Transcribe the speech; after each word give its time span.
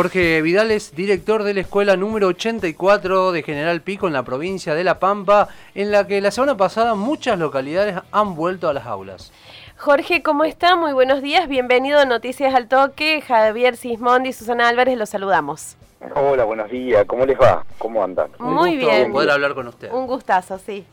Jorge 0.00 0.40
Vidal 0.40 0.70
es 0.70 0.96
director 0.96 1.42
de 1.42 1.52
la 1.52 1.60
escuela 1.60 1.94
número 1.94 2.28
84 2.28 3.32
de 3.32 3.42
General 3.42 3.82
Pico 3.82 4.06
en 4.06 4.14
la 4.14 4.22
provincia 4.22 4.74
de 4.74 4.82
La 4.82 4.98
Pampa, 4.98 5.48
en 5.74 5.90
la 5.90 6.06
que 6.06 6.22
la 6.22 6.30
semana 6.30 6.56
pasada 6.56 6.94
muchas 6.94 7.38
localidades 7.38 7.98
han 8.10 8.34
vuelto 8.34 8.70
a 8.70 8.72
las 8.72 8.86
aulas. 8.86 9.30
Jorge, 9.76 10.22
¿cómo 10.22 10.44
está? 10.44 10.74
Muy 10.74 10.94
buenos 10.94 11.20
días, 11.20 11.48
bienvenido 11.48 11.98
a 11.98 12.06
Noticias 12.06 12.54
al 12.54 12.66
Toque. 12.66 13.20
Javier 13.20 13.76
Sismondi 13.76 14.30
y 14.30 14.32
Susana 14.32 14.70
Álvarez, 14.70 14.96
los 14.96 15.10
saludamos. 15.10 15.76
Hola, 16.14 16.44
buenos 16.44 16.70
días, 16.70 17.04
¿cómo 17.04 17.26
les 17.26 17.38
va? 17.38 17.66
¿Cómo 17.76 18.02
andan? 18.02 18.30
Muy 18.38 18.78
bien. 18.78 19.12
Poder 19.12 19.32
hablar 19.32 19.54
con 19.54 19.68
usted. 19.68 19.92
Un 19.92 20.06
gustazo, 20.06 20.58
sí. 20.58 20.86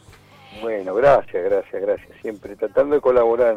Bueno, 0.61 0.93
gracias, 0.93 1.45
gracias, 1.45 1.81
gracias. 1.81 2.09
Siempre 2.21 2.57
tratando 2.57 2.95
de 2.95 2.99
colaborar, 2.99 3.55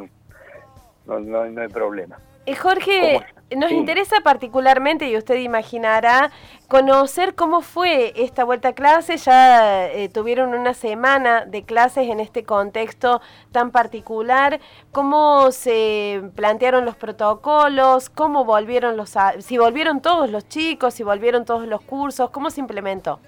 no, 1.06 1.18
no, 1.18 1.44
no 1.44 1.60
hay 1.60 1.68
problema. 1.68 2.18
Eh, 2.46 2.56
Jorge, 2.56 3.20
nos 3.56 3.70
interesa 3.70 4.20
particularmente, 4.22 5.08
y 5.08 5.16
usted 5.16 5.36
imaginará, 5.36 6.30
conocer 6.68 7.34
cómo 7.34 7.60
fue 7.60 8.12
esta 8.16 8.44
vuelta 8.44 8.68
a 8.68 8.72
clase. 8.72 9.16
Ya 9.16 9.88
eh, 9.88 10.08
tuvieron 10.08 10.54
una 10.54 10.72
semana 10.72 11.44
de 11.44 11.64
clases 11.64 12.08
en 12.08 12.20
este 12.20 12.44
contexto 12.44 13.20
tan 13.52 13.70
particular. 13.70 14.60
¿Cómo 14.92 15.50
se 15.50 16.22
plantearon 16.34 16.84
los 16.84 16.96
protocolos? 16.96 18.08
¿Cómo 18.08 18.44
volvieron 18.44 18.96
los... 18.96 19.14
si 19.40 19.58
volvieron 19.58 20.00
todos 20.00 20.30
los 20.30 20.48
chicos, 20.48 20.94
si 20.94 21.02
volvieron 21.02 21.44
todos 21.44 21.66
los 21.66 21.82
cursos, 21.82 22.30
¿cómo 22.30 22.50
se 22.50 22.60
implementó? 22.60 23.20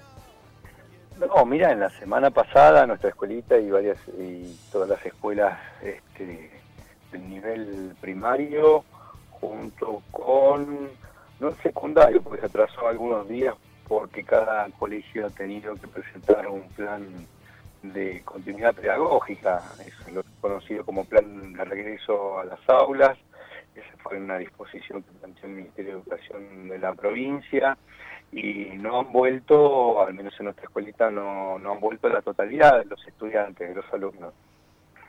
No, 1.19 1.45
mira, 1.45 1.71
en 1.71 1.79
la 1.79 1.89
semana 1.91 2.31
pasada 2.31 2.87
nuestra 2.87 3.09
escuelita 3.09 3.57
y 3.57 3.69
varias 3.69 3.97
y 4.17 4.57
todas 4.71 4.89
las 4.89 5.05
escuelas 5.05 5.59
este, 5.81 6.49
del 7.11 7.29
nivel 7.29 7.95
primario 8.01 8.83
junto 9.43 10.01
con, 10.11 10.89
no 11.39 11.47
el 11.49 11.55
secundario, 11.55 12.21
porque 12.21 12.41
se 12.41 12.45
atrasó 12.47 12.87
algunos 12.87 13.27
días 13.27 13.55
porque 13.87 14.23
cada 14.23 14.69
colegio 14.79 15.27
ha 15.27 15.29
tenido 15.29 15.75
que 15.75 15.87
presentar 15.87 16.47
un 16.47 16.63
plan 16.69 17.05
de 17.81 18.21
continuidad 18.23 18.73
pedagógica, 18.73 19.61
es 19.85 20.13
lo 20.13 20.23
conocido 20.39 20.85
como 20.85 21.03
plan 21.03 21.51
de 21.51 21.65
regreso 21.65 22.39
a 22.39 22.45
las 22.45 22.59
aulas, 22.69 23.17
esa 23.75 23.97
fue 24.01 24.17
una 24.17 24.37
disposición 24.37 25.03
que 25.03 25.11
planteó 25.19 25.47
el 25.47 25.55
Ministerio 25.55 25.91
de 25.91 25.99
Educación 25.99 26.69
de 26.69 26.79
la 26.79 26.93
provincia 26.93 27.77
y 28.31 28.69
no 28.77 29.01
han 29.01 29.11
vuelto, 29.11 30.01
al 30.01 30.13
menos 30.13 30.33
en 30.39 30.45
nuestra 30.45 30.63
escuelita, 30.65 31.11
no, 31.11 31.59
no 31.59 31.73
han 31.73 31.79
vuelto 31.81 32.07
la 32.07 32.21
totalidad 32.21 32.79
de 32.79 32.85
los 32.85 33.05
estudiantes, 33.05 33.67
de 33.67 33.75
los 33.75 33.93
alumnos. 33.93 34.33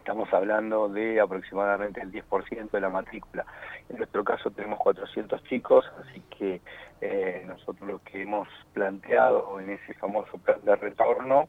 Estamos 0.05 0.31
hablando 0.35 0.91
de 0.91 1.19
aproximadamente 1.19 1.99
el 2.03 2.13
10% 2.13 2.71
de 2.71 2.81
la 2.83 2.91
matrícula. 2.91 3.47
En 3.89 3.97
nuestro 3.97 4.23
caso 4.23 4.51
tenemos 4.51 4.79
400 4.81 5.43
chicos, 5.45 5.91
así 5.99 6.21
que 6.29 6.61
eh, 7.01 7.43
nosotros 7.47 7.89
lo 7.89 8.03
que 8.03 8.21
hemos 8.21 8.47
planteado 8.75 9.59
en 9.61 9.71
ese 9.71 9.95
famoso 9.95 10.37
plan 10.37 10.61
de 10.63 10.77
retorno 10.77 11.49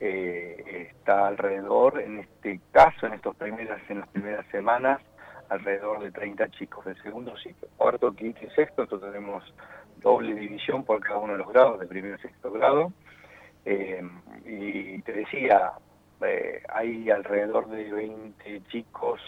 eh, 0.00 0.88
está 0.90 1.26
alrededor, 1.26 2.00
en 2.00 2.20
este 2.20 2.60
caso, 2.70 3.06
en 3.06 3.12
estos 3.12 3.36
primeras, 3.36 3.78
en 3.90 4.00
las 4.00 4.08
primeras 4.08 4.46
semanas, 4.46 5.02
alrededor 5.50 6.02
de 6.02 6.12
30 6.12 6.48
chicos 6.52 6.86
de 6.86 6.94
segundo 7.02 7.36
ciclo, 7.36 7.68
cuarto, 7.76 8.10
quinto 8.14 8.40
y 8.42 8.48
sexto, 8.52 8.84
entonces 8.84 9.12
tenemos 9.12 9.44
doble 9.98 10.34
división 10.34 10.82
por 10.82 10.98
cada 11.00 11.18
uno 11.18 11.34
de 11.34 11.40
los 11.40 11.48
grados, 11.52 11.78
de 11.78 11.86
primero 11.86 12.16
y 12.16 12.20
sexto 12.22 12.50
grado. 12.52 12.90
Eh, 13.66 14.02
y 14.46 15.02
te 15.02 15.12
decía, 15.12 15.72
eh, 16.24 16.62
hay 16.68 17.10
alrededor 17.10 17.68
de 17.68 17.92
20 17.92 18.62
chicos 18.68 19.20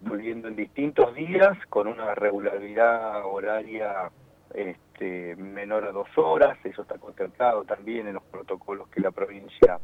volviendo 0.00 0.48
en 0.48 0.56
distintos 0.56 1.14
días 1.14 1.56
con 1.68 1.86
una 1.88 2.14
regularidad 2.14 3.24
horaria 3.24 4.10
este, 4.54 5.36
menor 5.36 5.84
a 5.84 5.92
dos 5.92 6.08
horas, 6.16 6.58
eso 6.64 6.82
está 6.82 6.98
contemplado 6.98 7.64
también 7.64 8.06
en 8.06 8.14
los 8.14 8.22
protocolos 8.24 8.88
que 8.88 9.00
la 9.00 9.10
provincia 9.10 9.78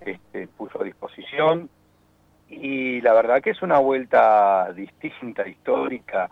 este, 0.00 0.48
puso 0.48 0.80
a 0.80 0.84
disposición. 0.84 1.68
Y 2.48 3.00
la 3.02 3.12
verdad 3.12 3.40
que 3.40 3.50
es 3.50 3.62
una 3.62 3.78
vuelta 3.78 4.72
distinta, 4.72 5.46
histórica, 5.46 6.28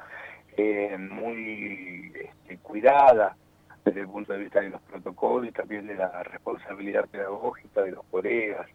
eh, 0.57 0.97
muy 0.99 2.13
este, 2.15 2.59
cuidada 2.59 3.37
desde 3.85 4.01
el 4.01 4.09
punto 4.09 4.33
de 4.33 4.41
vista 4.41 4.61
de 4.61 4.71
los 4.71 4.81
protocolos 4.83 5.49
y 5.49 5.53
también 5.53 5.87
de 5.87 5.95
la 5.95 6.23
responsabilidad 6.25 7.07
pedagógica 7.07 7.83
de 7.83 7.93
los 7.93 8.05
colegas, 8.11 8.67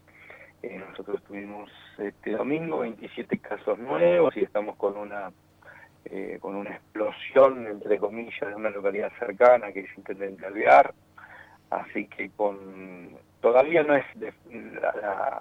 eh, 0.63 0.81
nosotros 0.89 1.21
tuvimos 1.23 1.69
este 1.97 2.31
domingo 2.31 2.79
27 2.79 3.37
casos 3.39 3.77
nuevos 3.77 4.35
y 4.37 4.43
estamos 4.43 4.77
con 4.77 4.95
una 4.95 5.29
eh, 6.05 6.37
con 6.39 6.55
una 6.55 6.71
explosión, 6.71 7.67
entre 7.67 7.97
comillas, 7.97 8.47
de 8.47 8.55
una 8.55 8.69
localidad 8.69 9.11
cercana 9.19 9.71
que 9.73 9.81
es 9.81 9.97
Intendente 9.97 10.45
Alvear. 10.45 10.93
Así 11.69 12.07
que 12.07 12.29
con 12.29 13.17
todavía 13.41 13.83
no 13.83 13.95
es 13.95 14.05
de, 14.15 14.33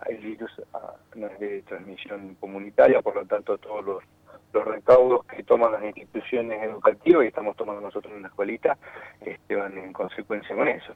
el 0.08 0.18
virus 0.18 0.50
ah, 0.74 0.94
no 1.14 1.28
es 1.28 1.38
de 1.38 1.62
transmisión 1.62 2.34
comunitaria, 2.40 3.00
por 3.00 3.14
lo 3.14 3.24
tanto 3.24 3.58
todos 3.58 3.84
los, 3.84 4.04
los 4.52 4.64
recaudos 4.64 5.24
que 5.26 5.44
toman 5.44 5.72
las 5.72 5.84
instituciones 5.84 6.62
educativas 6.62 7.24
y 7.24 7.28
estamos 7.28 7.56
tomando 7.56 7.80
nosotros 7.80 8.12
en 8.14 8.22
la 8.22 8.28
escuelita 8.28 8.76
este, 9.20 9.54
van 9.54 9.78
en 9.78 9.92
consecuencia 9.92 10.56
con 10.56 10.66
eso. 10.66 10.94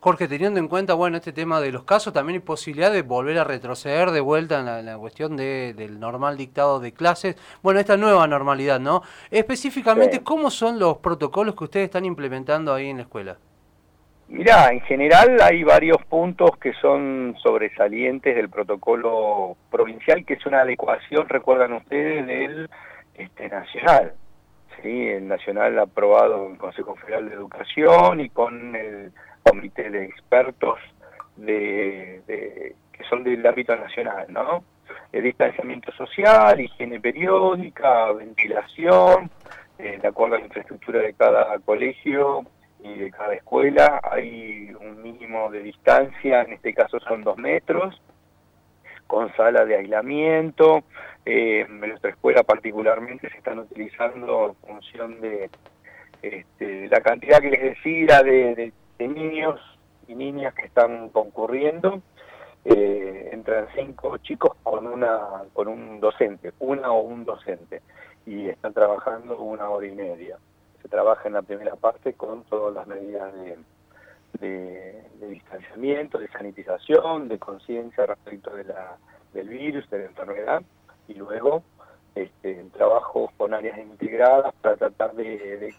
Jorge, 0.00 0.28
teniendo 0.28 0.58
en 0.58 0.68
cuenta 0.68 0.94
bueno 0.94 1.18
este 1.18 1.32
tema 1.32 1.60
de 1.60 1.70
los 1.70 1.84
casos, 1.84 2.14
también 2.14 2.40
hay 2.40 2.40
posibilidad 2.40 2.90
de 2.90 3.02
volver 3.02 3.38
a 3.38 3.44
retroceder 3.44 4.10
de 4.12 4.20
vuelta 4.20 4.60
en 4.60 4.86
la, 4.86 4.96
cuestión 4.96 5.36
de, 5.36 5.74
del 5.74 6.00
normal 6.00 6.38
dictado 6.38 6.80
de 6.80 6.92
clases. 6.92 7.36
Bueno, 7.62 7.80
esta 7.80 7.98
nueva 7.98 8.26
normalidad, 8.26 8.80
¿no? 8.80 9.02
Específicamente, 9.30 10.22
¿cómo 10.22 10.50
son 10.50 10.78
los 10.78 10.96
protocolos 10.98 11.54
que 11.54 11.64
ustedes 11.64 11.84
están 11.84 12.06
implementando 12.06 12.72
ahí 12.72 12.88
en 12.88 12.96
la 12.96 13.02
escuela? 13.02 13.36
Mirá, 14.28 14.70
en 14.72 14.80
general 14.82 15.36
hay 15.42 15.64
varios 15.64 15.98
puntos 16.06 16.56
que 16.56 16.72
son 16.80 17.36
sobresalientes 17.42 18.34
del 18.34 18.48
protocolo 18.48 19.56
provincial, 19.70 20.24
que 20.24 20.34
es 20.34 20.46
una 20.46 20.62
adecuación, 20.62 21.28
recuerdan 21.28 21.74
ustedes, 21.74 22.26
del 22.26 22.70
este, 23.14 23.48
nacional. 23.50 24.14
¿sí? 24.80 25.08
El 25.08 25.28
nacional 25.28 25.78
aprobado 25.78 26.46
en 26.46 26.52
el 26.52 26.58
Consejo 26.58 26.94
Federal 26.94 27.28
de 27.28 27.34
Educación 27.34 28.20
y 28.20 28.30
con 28.30 28.76
el 28.76 29.12
comité 29.42 29.90
de 29.90 30.04
expertos 30.04 30.78
de, 31.36 32.74
que 32.92 33.04
son 33.04 33.24
del 33.24 33.46
ámbito 33.46 33.74
nacional, 33.76 34.26
¿no? 34.28 34.64
Distanciamiento 35.12 35.90
social, 35.92 36.60
higiene 36.60 37.00
periódica, 37.00 38.12
ventilación, 38.12 39.30
eh, 39.78 39.98
de 40.00 40.08
acuerdo 40.08 40.36
a 40.36 40.38
la 40.38 40.44
infraestructura 40.44 41.00
de 41.00 41.14
cada 41.14 41.58
colegio 41.60 42.44
y 42.82 42.94
de 42.94 43.10
cada 43.10 43.34
escuela, 43.34 44.00
hay 44.02 44.72
un 44.80 45.02
mínimo 45.02 45.50
de 45.50 45.62
distancia, 45.62 46.42
en 46.42 46.52
este 46.52 46.74
caso 46.74 47.00
son 47.00 47.22
dos 47.22 47.36
metros, 47.38 48.00
con 49.06 49.34
sala 49.36 49.64
de 49.64 49.76
aislamiento. 49.76 50.84
Eh, 51.26 51.66
en 51.68 51.80
nuestra 51.80 52.10
escuela 52.10 52.42
particularmente 52.42 53.28
se 53.30 53.38
están 53.38 53.58
utilizando 53.58 54.48
en 54.48 54.68
función 54.68 55.20
de 55.20 55.50
este, 56.22 56.88
la 56.88 57.00
cantidad 57.00 57.40
que 57.40 57.50
les 57.50 57.62
decía 57.62 58.22
de 58.22 58.54
de 58.54 58.72
niños 59.08 59.60
y 60.08 60.14
niñas 60.14 60.54
que 60.54 60.66
están 60.66 61.08
concurriendo. 61.10 62.02
Eh, 62.64 63.30
entran 63.32 63.68
cinco 63.74 64.18
chicos 64.18 64.54
con 64.62 64.86
una 64.86 65.44
con 65.54 65.68
un 65.68 65.98
docente, 65.98 66.52
una 66.58 66.92
o 66.92 67.00
un 67.00 67.24
docente, 67.24 67.80
y 68.26 68.48
están 68.48 68.74
trabajando 68.74 69.38
una 69.40 69.68
hora 69.70 69.86
y 69.86 69.92
media. 69.92 70.36
Se 70.82 70.88
trabaja 70.88 71.28
en 71.28 71.34
la 71.34 71.42
primera 71.42 71.76
parte 71.76 72.12
con 72.14 72.44
todas 72.44 72.74
las 72.74 72.86
medidas 72.86 73.32
de, 73.34 73.56
de, 74.40 75.28
distanciamiento, 75.28 76.18
de 76.18 76.28
sanitización, 76.28 77.28
de 77.28 77.38
conciencia 77.38 78.06
respecto 78.06 78.54
de 78.54 78.64
la, 78.64 78.96
del 79.32 79.48
virus, 79.48 79.88
de 79.90 79.98
la 79.98 80.04
enfermedad, 80.06 80.62
y 81.08 81.14
luego 81.14 81.62
este, 82.14 82.64
trabajo 82.72 83.32
con 83.36 83.54
áreas 83.54 83.78
integradas 83.78 84.54
para 84.60 84.76
tratar 84.76 85.14
de, 85.14 85.58
de, 85.58 85.74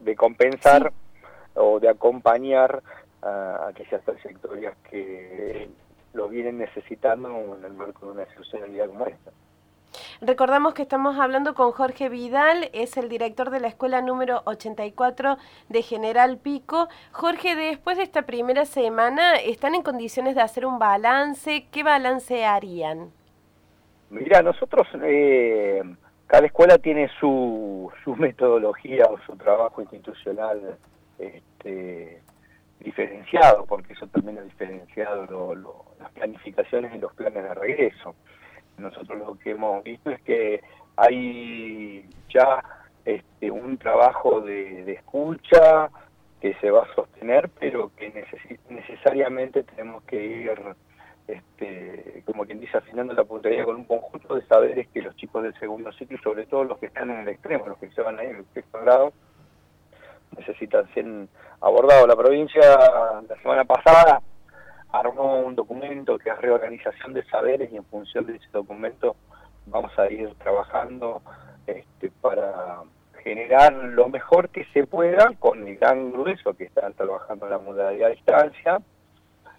de 0.00 0.16
compensar 0.16 0.92
o 1.58 1.80
de 1.80 1.88
acompañar 1.88 2.82
a 3.22 3.68
aquellas 3.68 4.02
trayectorias 4.04 4.76
que 4.90 5.68
lo 6.14 6.28
vienen 6.28 6.58
necesitando 6.58 7.28
en 7.56 7.64
el 7.64 7.72
marco 7.74 8.06
de 8.06 8.12
una 8.12 8.22
excepcionalidad 8.22 8.86
como 8.86 9.06
esta. 9.06 9.30
Recordamos 10.20 10.74
que 10.74 10.82
estamos 10.82 11.18
hablando 11.18 11.54
con 11.54 11.72
Jorge 11.72 12.08
Vidal, 12.08 12.70
es 12.72 12.96
el 12.96 13.08
director 13.08 13.50
de 13.50 13.60
la 13.60 13.68
escuela 13.68 14.02
número 14.02 14.42
84 14.44 15.38
de 15.68 15.82
General 15.82 16.38
Pico. 16.38 16.88
Jorge, 17.12 17.54
después 17.54 17.96
de 17.96 18.02
esta 18.02 18.22
primera 18.22 18.64
semana, 18.64 19.36
¿están 19.36 19.74
en 19.74 19.82
condiciones 19.82 20.34
de 20.34 20.42
hacer 20.42 20.66
un 20.66 20.78
balance? 20.78 21.68
¿Qué 21.70 21.82
balance 21.82 22.44
harían? 22.44 23.10
Mira, 24.10 24.42
nosotros, 24.42 24.86
eh, 25.02 25.82
cada 26.26 26.46
escuela 26.46 26.78
tiene 26.78 27.08
su, 27.20 27.90
su 28.04 28.16
metodología 28.16 29.06
o 29.06 29.18
su 29.20 29.36
trabajo 29.36 29.80
institucional 29.82 30.78
este, 31.18 32.22
diferenciado, 32.80 33.64
porque 33.66 33.92
eso 33.92 34.06
también 34.08 34.38
ha 34.38 34.42
diferenciado 34.42 35.54
las 35.98 36.10
planificaciones 36.12 36.94
y 36.94 36.98
los 36.98 37.12
planes 37.14 37.42
de 37.42 37.54
regreso. 37.54 38.14
Nosotros 38.76 39.18
lo 39.18 39.38
que 39.38 39.50
hemos 39.50 39.82
visto 39.82 40.10
es 40.10 40.20
que 40.22 40.62
hay 40.96 42.08
ya 42.28 42.62
este, 43.04 43.50
un 43.50 43.78
trabajo 43.78 44.40
de, 44.40 44.92
escucha 44.92 45.90
que 46.40 46.54
se 46.54 46.70
va 46.70 46.84
a 46.84 46.94
sostener, 46.94 47.48
pero 47.58 47.90
que 47.96 48.12
necesariamente 48.68 49.64
tenemos 49.64 50.04
que 50.04 50.24
ir, 50.24 50.52
este, 51.26 52.22
como 52.24 52.44
quien 52.46 52.60
dice, 52.60 52.78
afinando 52.78 53.12
la 53.14 53.24
puntería 53.24 53.64
con 53.64 53.76
un 53.76 53.84
conjunto 53.84 54.36
de 54.36 54.46
saberes 54.46 54.86
que 54.88 55.02
los 55.02 55.16
chicos 55.16 55.42
del 55.42 55.58
segundo 55.58 55.90
ciclo, 55.92 56.16
sobre 56.22 56.46
todo 56.46 56.62
los 56.64 56.78
que 56.78 56.86
están 56.86 57.10
en 57.10 57.20
el 57.20 57.28
extremo, 57.28 57.66
los 57.66 57.78
que 57.78 57.90
se 57.90 58.02
van 58.02 58.18
ahí 58.20 58.28
en 58.28 58.36
el 58.36 58.46
sexto 58.54 58.80
grado, 58.80 59.12
necesitan 60.38 60.92
ser 60.94 61.04
abordados. 61.60 62.08
La 62.08 62.16
provincia 62.16 62.60
la 62.60 63.36
semana 63.42 63.64
pasada 63.64 64.22
armó 64.92 65.40
un 65.40 65.54
documento 65.54 66.18
que 66.18 66.30
es 66.30 66.38
reorganización 66.38 67.12
de 67.12 67.24
saberes 67.24 67.70
y 67.72 67.76
en 67.76 67.84
función 67.84 68.26
de 68.26 68.36
ese 68.36 68.48
documento 68.52 69.16
vamos 69.66 69.96
a 69.98 70.10
ir 70.10 70.34
trabajando 70.36 71.20
este, 71.66 72.10
para 72.20 72.82
generar 73.22 73.72
lo 73.74 74.08
mejor 74.08 74.48
que 74.48 74.64
se 74.72 74.86
pueda 74.86 75.32
con 75.38 75.66
el 75.66 75.76
gran 75.76 76.12
grueso 76.12 76.54
que 76.54 76.64
están 76.64 76.94
trabajando 76.94 77.46
en 77.46 77.52
la 77.52 77.58
modalidad 77.58 78.08
a 78.08 78.14
distancia 78.14 78.78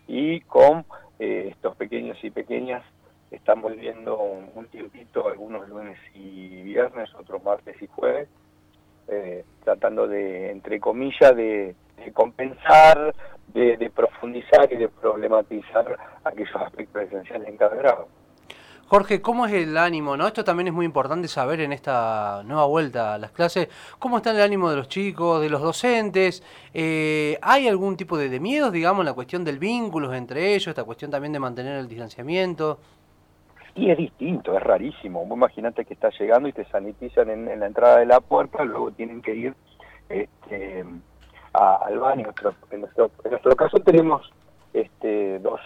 y 0.07 0.41
con 0.41 0.85
eh, 1.19 1.49
estos 1.51 1.75
pequeños 1.75 2.17
y 2.23 2.31
pequeñas 2.31 2.83
están 3.29 3.61
volviendo 3.61 4.17
un 4.17 4.65
tiempito, 4.71 5.27
algunos 5.27 5.69
lunes 5.69 5.99
y 6.15 6.63
viernes, 6.63 7.13
otros 7.13 7.43
martes 7.43 7.79
y 7.79 7.85
jueves, 7.85 8.27
eh, 9.11 9.43
tratando 9.63 10.07
de, 10.07 10.51
entre 10.51 10.79
comillas, 10.79 11.35
de, 11.35 11.75
compensar, 12.13 13.13
de, 13.53 13.91
profundizar 13.95 14.71
y 14.71 14.77
de 14.77 14.89
problematizar 14.89 15.97
aquellos 16.23 16.55
aspectos 16.55 17.03
esenciales 17.03 17.47
en 17.47 17.57
cada 17.57 17.75
grado. 17.75 18.07
Jorge, 18.87 19.21
¿cómo 19.21 19.45
es 19.45 19.53
el 19.53 19.77
ánimo? 19.77 20.17
¿no? 20.17 20.25
Esto 20.25 20.43
también 20.43 20.67
es 20.69 20.73
muy 20.73 20.85
importante 20.85 21.27
saber 21.27 21.61
en 21.61 21.73
esta 21.73 22.41
nueva 22.43 22.65
vuelta 22.65 23.13
a 23.13 23.17
las 23.19 23.31
clases. 23.31 23.69
¿Cómo 23.99 24.17
está 24.17 24.31
el 24.31 24.41
ánimo 24.41 24.69
de 24.71 24.77
los 24.77 24.87
chicos, 24.87 25.41
de 25.41 25.49
los 25.49 25.61
docentes? 25.61 26.41
Eh, 26.73 27.37
¿Hay 27.43 27.67
algún 27.67 27.95
tipo 27.95 28.17
de, 28.17 28.29
de 28.29 28.39
miedos, 28.39 28.71
digamos, 28.71 29.01
en 29.01 29.05
la 29.05 29.13
cuestión 29.13 29.43
del 29.43 29.59
vínculo 29.59 30.11
entre 30.15 30.55
ellos, 30.55 30.69
esta 30.69 30.83
cuestión 30.83 31.11
también 31.11 31.33
de 31.33 31.39
mantener 31.39 31.77
el 31.77 31.87
distanciamiento? 31.87 32.79
Y 33.79 33.89
es 33.89 33.97
distinto, 33.97 34.57
es 34.57 34.61
rarísimo. 34.61 35.25
Vos 35.25 35.37
imaginate 35.37 35.85
que 35.85 35.93
estás 35.93 36.13
llegando 36.19 36.49
y 36.49 36.51
te 36.53 36.65
sanitizan 36.65 37.29
en, 37.29 37.59
la 37.61 37.65
entrada 37.65 37.99
de 37.99 38.05
la 38.05 38.19
puerta, 38.19 38.65
luego 38.65 38.91
tienen 38.91 39.21
que 39.21 39.33
ir 39.33 39.55
este, 40.09 40.83
al 41.53 41.97
baño. 41.97 42.33
En 42.71 42.81
nuestro, 42.81 43.09
caso 43.55 43.79
tenemos 43.79 44.29
este, 44.73 45.39
dos, 45.39 45.61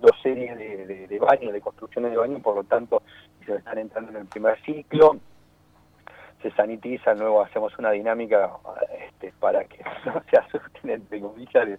dos 0.00 0.10
series 0.22 0.58
de, 0.58 1.18
baños, 1.18 1.54
de 1.54 1.62
construcciones 1.62 2.10
de 2.10 2.18
baños, 2.18 2.42
por 2.42 2.56
lo 2.56 2.64
tanto, 2.64 3.00
se 3.46 3.54
están 3.54 3.78
entrando 3.78 4.10
en 4.10 4.18
el 4.18 4.26
primer 4.26 4.60
ciclo, 4.60 5.16
se 6.42 6.50
sanitizan, 6.50 7.18
luego 7.20 7.40
hacemos 7.40 7.72
una 7.78 7.90
dinámica 7.92 8.50
este, 9.06 9.32
para 9.40 9.64
que 9.64 9.82
no 10.04 10.22
se 10.28 10.36
asusten, 10.36 10.90
entre 10.90 11.22
comillas, 11.22 11.66
de, 11.66 11.78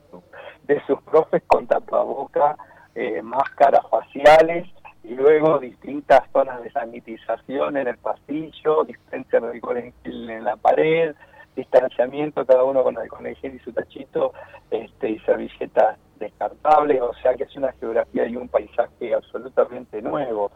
de 0.63 0.81
sus 0.87 0.99
profes 1.03 1.43
con 1.45 1.67
tapaboca, 1.67 2.57
eh, 2.95 3.21
máscaras 3.21 3.87
faciales 3.91 4.67
y 5.03 5.15
luego 5.15 5.59
distintas 5.59 6.21
zonas 6.31 6.61
de 6.63 6.71
sanitización 6.71 7.77
en 7.77 7.87
el 7.87 7.97
pasillo, 7.97 8.83
distancia 8.83 9.39
de 9.39 9.47
alcohol 9.47 9.91
en 10.03 10.43
la 10.43 10.55
pared, 10.57 11.15
distanciamiento 11.55 12.45
cada 12.45 12.63
uno 12.63 12.83
con 12.83 12.97
alcohol 12.97 13.27
en 13.27 13.55
y 13.55 13.59
su 13.59 13.71
tachito 13.73 14.33
este, 14.69 15.09
y 15.09 15.19
servilletas 15.19 15.97
descartables, 16.19 17.01
o 17.01 17.13
sea 17.15 17.33
que 17.35 17.43
es 17.43 17.55
una 17.55 17.71
geografía 17.73 18.27
y 18.27 18.35
un 18.35 18.47
paisaje 18.47 19.13
absolutamente 19.13 20.01
nuevo. 20.01 20.51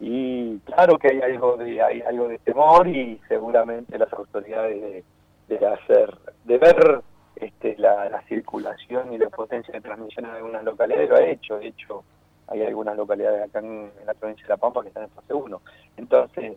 Y 0.00 0.58
claro 0.60 0.98
que 0.98 1.08
hay 1.08 1.20
algo 1.20 1.56
de 1.56 1.80
hay 1.80 2.02
algo 2.02 2.28
de 2.28 2.38
temor 2.38 2.86
y 2.88 3.20
seguramente 3.28 3.96
las 3.96 4.12
autoridades 4.12 5.04
de, 5.48 5.66
hacer 5.66 6.18
de 6.44 6.58
ver 6.58 7.00
este, 7.36 7.76
la, 7.78 8.08
la 8.10 8.20
circulación 8.22 9.12
y 9.12 9.18
la 9.18 9.30
potencia 9.30 9.72
de 9.72 9.80
transmisión 9.80 10.26
en 10.26 10.32
algunas 10.32 10.64
localidades 10.64 11.08
lo 11.08 11.16
ha 11.16 11.24
hecho, 11.24 11.58
de 11.58 11.68
hecho 11.68 12.04
hay 12.48 12.62
algunas 12.62 12.96
localidades 12.96 13.48
acá 13.48 13.60
en, 13.60 13.90
la 14.06 14.14
provincia 14.14 14.44
de 14.44 14.50
La 14.50 14.56
Pampa 14.56 14.82
que 14.82 14.88
están 14.88 15.04
en 15.04 15.10
fase 15.10 15.34
1. 15.34 15.60
Entonces, 15.96 16.56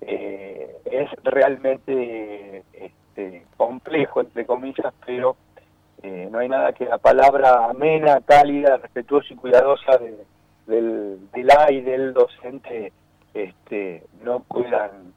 eh, 0.00 0.76
es 0.84 1.10
realmente 1.24 2.64
este, 2.72 3.46
complejo, 3.56 4.20
entre 4.20 4.46
comillas, 4.46 4.92
pero 5.04 5.36
eh, 6.02 6.28
no 6.30 6.38
hay 6.38 6.48
nada 6.48 6.72
que 6.72 6.84
la 6.84 6.98
palabra 6.98 7.66
amena, 7.66 8.20
cálida, 8.20 8.76
respetuosa 8.76 9.28
y 9.30 9.36
cuidadosa 9.36 9.98
del, 9.98 11.30
del 11.32 11.50
A 11.50 11.72
y 11.72 11.80
del 11.80 12.12
docente 12.12 12.92
este, 13.34 14.02
no 14.22 14.40
puedan 14.40 15.12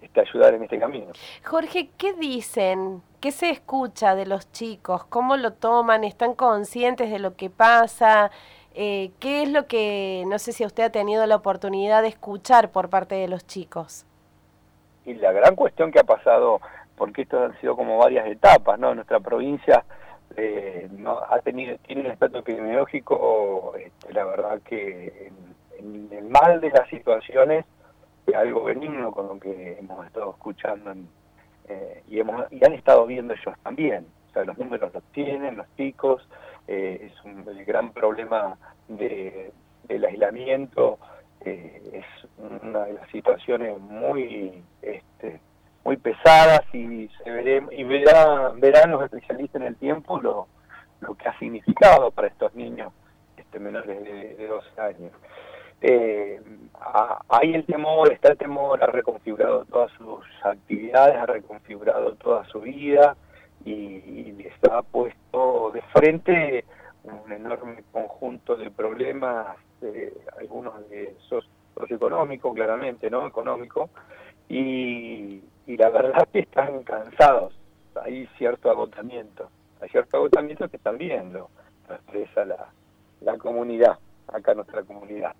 este, 0.00 0.20
ayudar 0.20 0.54
en 0.54 0.64
este 0.64 0.78
camino. 0.78 1.12
Jorge, 1.44 1.90
¿qué 1.96 2.12
dicen? 2.14 3.02
¿Qué 3.20 3.32
se 3.32 3.50
escucha 3.50 4.14
de 4.14 4.26
los 4.26 4.50
chicos? 4.52 5.04
¿Cómo 5.06 5.36
lo 5.36 5.54
toman? 5.54 6.04
¿Están 6.04 6.34
conscientes 6.34 7.10
de 7.10 7.18
lo 7.18 7.36
que 7.36 7.50
pasa? 7.50 8.30
Eh, 8.74 9.12
¿Qué 9.20 9.42
es 9.42 9.50
lo 9.50 9.66
que, 9.66 10.24
no 10.26 10.38
sé 10.38 10.52
si 10.52 10.64
usted 10.64 10.82
ha 10.82 10.90
tenido 10.90 11.24
la 11.26 11.36
oportunidad 11.36 12.02
de 12.02 12.08
escuchar 12.08 12.70
por 12.70 12.90
parte 12.90 13.14
de 13.14 13.28
los 13.28 13.46
chicos? 13.46 14.04
Y 15.04 15.14
la 15.14 15.30
gran 15.32 15.54
cuestión 15.54 15.92
que 15.92 16.00
ha 16.00 16.04
pasado, 16.04 16.60
porque 16.96 17.22
esto 17.22 17.42
han 17.42 17.58
sido 17.60 17.76
como 17.76 17.98
varias 17.98 18.26
etapas, 18.26 18.78
¿no? 18.78 18.94
Nuestra 18.94 19.20
provincia 19.20 19.84
eh, 20.36 20.88
no, 20.90 21.18
ha 21.18 21.38
tenido, 21.40 21.76
tiene 21.86 22.02
un 22.02 22.10
aspecto 22.10 22.38
epidemiológico, 22.38 23.74
este, 23.78 24.12
la 24.12 24.24
verdad 24.24 24.60
que 24.62 25.30
en, 25.78 26.08
el 26.10 26.24
mal 26.24 26.60
de 26.60 26.70
las 26.70 26.88
situaciones, 26.88 27.64
algo 28.34 28.64
benigno 28.64 29.12
con 29.12 29.28
lo 29.28 29.38
que 29.38 29.78
hemos 29.78 30.04
estado 30.06 30.30
escuchando 30.30 30.92
eh, 31.68 32.02
y, 32.08 32.18
hemos, 32.18 32.50
y 32.50 32.64
han 32.64 32.72
estado 32.72 33.06
viendo 33.06 33.34
ellos 33.34 33.54
también. 33.62 34.06
Sea, 34.34 34.44
los 34.44 34.58
números 34.58 34.92
los 34.92 35.02
tienen, 35.12 35.56
los 35.56 35.66
chicos, 35.76 36.28
eh, 36.68 37.10
es 37.10 37.24
un, 37.24 37.44
gran 37.64 37.92
problema 37.92 38.58
de, 38.88 39.52
del 39.84 40.04
aislamiento, 40.04 40.98
eh, 41.40 41.80
es 41.92 42.28
una 42.38 42.84
de 42.84 42.94
las 42.94 43.08
situaciones 43.10 43.78
muy 43.78 44.62
este, 44.82 45.40
muy 45.84 45.96
pesadas 45.98 46.62
y 46.72 47.08
se 47.22 47.30
veré, 47.30 47.62
y 47.72 47.84
verán, 47.84 48.58
verán 48.58 48.90
los 48.90 49.04
especialistas 49.04 49.60
en 49.60 49.68
el 49.68 49.76
tiempo 49.76 50.20
lo, 50.20 50.48
lo 51.00 51.14
que 51.14 51.28
ha 51.28 51.38
significado 51.38 52.10
para 52.10 52.28
estos 52.28 52.54
niños 52.54 52.92
este, 53.36 53.58
menores 53.58 54.02
de, 54.02 54.46
12 54.46 54.80
años. 54.80 55.12
Eh, 55.82 56.40
hay 57.28 57.54
el 57.54 57.66
temor, 57.66 58.10
está 58.10 58.32
el 58.32 58.38
temor, 58.38 58.82
ha 58.82 58.86
reconfigurado 58.86 59.66
todas 59.66 59.92
sus 59.92 60.24
actividades, 60.42 61.16
ha 61.16 61.26
reconfigurado 61.26 62.14
toda 62.14 62.44
su 62.46 62.60
vida, 62.60 63.16
y, 63.64 64.32
les 64.32 64.52
ha 64.70 64.82
puesto 64.82 65.70
de 65.72 65.82
frente 65.92 66.64
un 67.04 67.32
enorme 67.32 67.82
conjunto 67.92 68.56
de 68.56 68.70
problemas, 68.70 69.56
algunos 70.38 70.88
de 70.88 71.14
socioeconómicos, 71.74 72.54
claramente, 72.54 73.10
¿no? 73.10 73.26
Económico, 73.26 73.90
y, 74.48 75.42
la 75.66 75.88
verdad 75.90 76.28
que 76.32 76.40
están 76.40 76.82
cansados, 76.82 77.54
hay 78.02 78.26
cierto 78.38 78.70
agotamiento, 78.70 79.48
hay 79.80 79.88
cierto 79.88 80.18
agotamiento 80.18 80.68
que 80.68 80.78
también 80.78 81.32
lo, 81.32 81.48
expresa 81.88 82.44
la, 82.44 82.68
la 83.20 83.36
comunidad, 83.38 83.98
acá 84.28 84.54
nuestra 84.54 84.82
comunidad. 84.82 85.34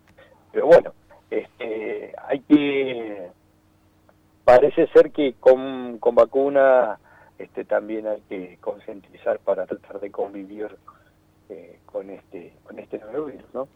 Pero 0.52 0.66
bueno, 0.66 0.92
este, 1.30 2.14
hay 2.28 2.40
que, 2.40 3.30
parece 4.44 4.86
ser 4.88 5.10
que 5.10 5.34
con, 5.40 5.98
con 5.98 6.14
vacuna 6.14 6.98
este, 7.38 7.64
también 7.64 8.06
hay 8.06 8.20
que 8.28 8.58
concientizar 8.60 9.38
para 9.40 9.66
tratar 9.66 10.00
de 10.00 10.10
convivir 10.10 10.76
eh, 11.48 11.78
con 11.86 12.10
este 12.10 12.54
con 12.64 12.78
este 12.78 12.98
nuevo 12.98 13.26
virus, 13.26 13.54
¿no? 13.54 13.68